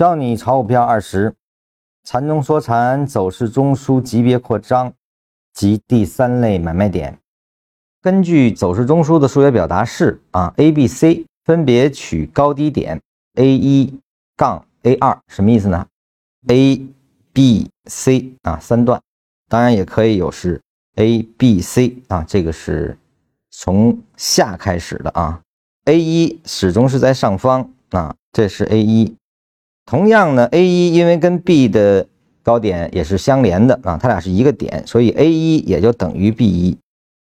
[0.00, 1.34] 教你炒股票二十，
[2.04, 4.90] 缠中说禅，走势中枢级别扩张
[5.52, 7.18] 及第三类买卖点。
[8.00, 12.98] 根据走势中枢的数学表达式啊，A、B、C 分别取高低点
[13.34, 14.00] A 一
[14.38, 15.86] 杠 A 二，什么意思呢
[16.48, 16.82] ？A、
[17.34, 18.98] B、C 啊三段，
[19.50, 20.58] 当然也可以有是
[20.94, 22.96] A、B、C 啊，这个是
[23.50, 25.42] 从下开始的啊。
[25.84, 29.14] A 一始终是在上方啊，这是 A 一。
[29.90, 32.06] 同样呢，A 一因为跟 B 的
[32.44, 36.78] 高点也是相连的啊，它俩是一个点，所以 A 一也就等于 B 一。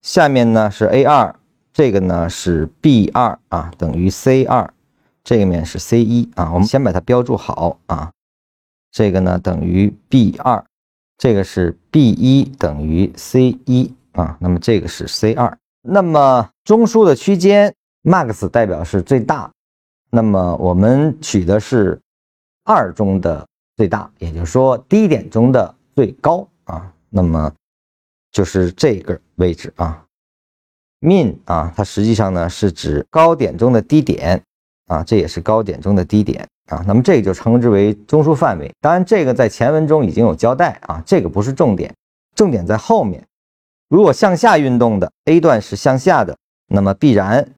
[0.00, 1.36] 下面呢是 A 二，
[1.74, 4.72] 这个呢是 B 二啊，等于 C 二。
[5.22, 8.10] 这个面是 C 一啊，我们先把它标注好啊。
[8.90, 10.64] 这个呢等于 B 二，
[11.18, 15.54] 这个是 B 一等于 C 一啊，那么这个是 C 二。
[15.82, 19.50] 那么中枢的区间 max 代表是最大，
[20.10, 22.00] 那么我们取的是。
[22.68, 27.50] 二中的最大，也就是说低点中的最高啊，那么
[28.30, 30.04] 就是这个位置啊
[31.00, 34.42] ，min 啊，它实际上呢是指高点中的低点
[34.88, 38.70] 啊，这也是高点中的低点啊，那么这个就称之为中枢范围。
[38.82, 41.94] 当然，这个在前文中已经有交代啊，这个不是重点，
[42.34, 43.26] 重点在后面。
[43.88, 47.50] 如果向下运动的 A 段是向下的，那么必然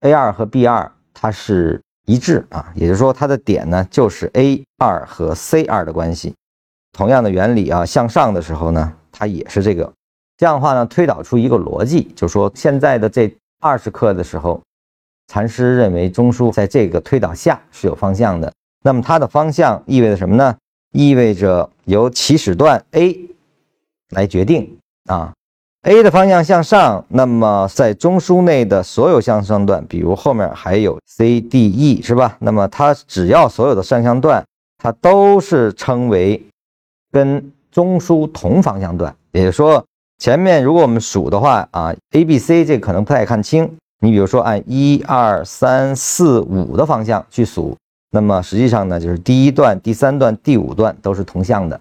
[0.00, 1.82] A 二和 B 二它是。
[2.06, 6.34] 一致啊，也就是说它的点呢就是 A 二和 C 二的关系。
[6.92, 9.92] 同样的原理啊，向上的时候呢，它也是这个。
[10.38, 14.62] 这样的话呢，推导出一个逻辑，就说现在的这二十克的时候，
[15.26, 18.52] 禅师认为中枢在这个推导下是有方向的。
[18.82, 20.56] 那么它的方向意味着什么呢？
[20.92, 23.18] 意味着由起始段 A
[24.10, 25.34] 来决定啊。
[25.86, 32.36] A 的方向向上，那么在中枢内的所有向上段，比如后面还有 C、D、E，是吧？
[32.40, 34.44] 那么它只要所有的上向段，
[34.78, 36.42] 它都是称为
[37.12, 39.14] 跟中枢同方向段。
[39.30, 39.84] 也就是说，
[40.18, 43.70] 前面如果我们数的话啊，A、B、C 这可能不太看清。
[44.00, 47.76] 你比如说按一二三四五的方向去数，
[48.10, 51.80] 那么实际上呢，就是第一段、第三段、第五段都是同向的。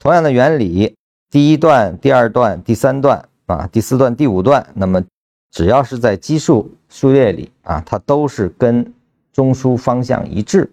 [0.00, 0.92] 同样的原理。
[1.30, 5.00] 第一段、第二段、第三段啊，第四段、第五段，那么
[5.52, 8.92] 只要是在奇数数列里啊，它都是跟
[9.32, 10.68] 中枢方向一致。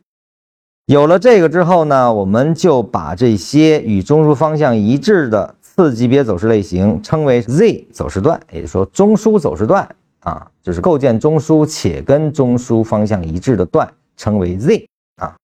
[0.87, 9.87] 有了这个之后呢，我们就把这些与中枢方向一致的次级别走势类型称为 Z 走势段，也就是说中枢走势段
[10.21, 14.87] 啊，就是构建中枢且跟中枢方向一致的段，称为 Z
[15.17, 15.35] 啊。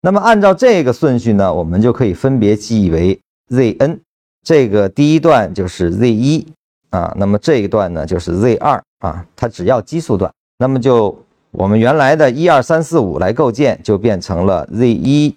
[0.00, 3.98] 那么按照这个顺序呢，我们就可以分别记忆为 Zn。
[4.44, 6.46] 这个第一段就是 Z 一
[6.90, 11.16] 啊，那么这一段呢就是 Z 二啊，它只要奇数段，那么就
[11.52, 15.36] 我们原来的一二三四五来构建，就变成了 Z 一、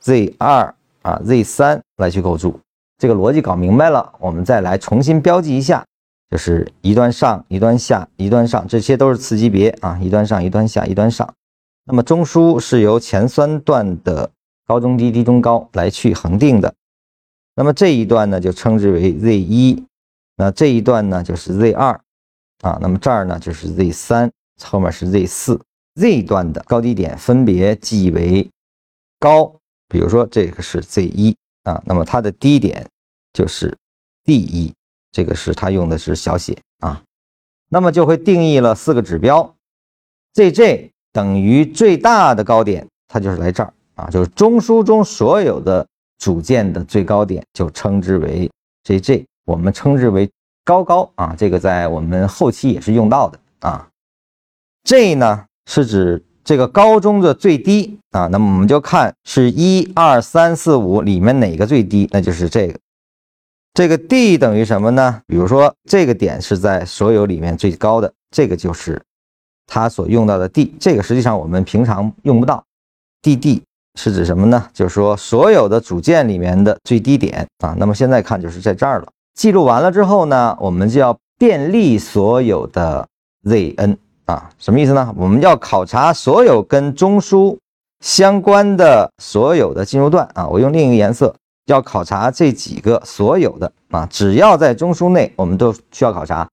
[0.00, 2.58] Z 二啊、Z 三来去构筑。
[2.98, 5.84] 这个逻辑搞明白了，我们再来重新标记一下，
[6.30, 11.28] 就是一端上、一端下、一端上，这些都是次级别啊，一端上、一端下、一端上。
[11.86, 14.30] 那么中枢是由前三段的
[14.66, 16.72] 高中低、低中高来去恒定的。
[17.60, 19.84] 那么这一段呢，就称之为 Z 一，
[20.36, 21.92] 那这一段呢就是 Z 二，
[22.62, 24.32] 啊，那么这儿呢就是 Z 三，
[24.64, 25.60] 后面是 Z 四
[25.96, 28.48] ，Z 段的高低点分别记为
[29.18, 29.54] 高，
[29.88, 32.88] 比如说这个是 Z 一啊，那么它的低点
[33.34, 33.76] 就是
[34.24, 34.72] D 一，
[35.12, 37.02] 这个是它用的是小写啊，
[37.68, 39.54] 那么就会定义了四个指标
[40.32, 45.86] ，ZJ 等于最大的高点，它就是来这儿啊，就是中枢中所有的。
[46.20, 48.48] 组件的最高点就称之为
[48.84, 50.30] JJ，我们称之为
[50.64, 53.88] 高高啊，这个在我们后期也是用到的啊。
[54.84, 62.78] J 呢是指这个高中的最低啊，那么我们就看是一二三四五里面哪个最低，那就是这个。
[63.72, 65.22] 这个 D 等于什么呢？
[65.26, 69.00] 比如说这个点是在所有里面最高的，这个就是
[69.66, 72.62] 它所用到的 D，这个实际上我们平常用不到
[73.22, 73.62] DD。
[73.96, 74.66] 是指什么呢？
[74.72, 77.74] 就是说所有的组件里面的最低点啊。
[77.78, 79.06] 那么现在看就是在这儿了。
[79.34, 83.06] 记录完了之后呢，我们就要便利所有的
[83.44, 83.96] Zn
[84.26, 85.12] 啊，什么意思呢？
[85.16, 87.56] 我们要考察所有跟中枢
[88.00, 90.46] 相关的所有的进入段啊。
[90.46, 91.34] 我用另一个颜色，
[91.66, 96.48] 要考察这几个所有的啊，只要在中枢内，我们都需要考察。